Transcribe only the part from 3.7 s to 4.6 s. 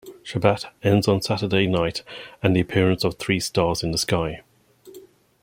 in the sky.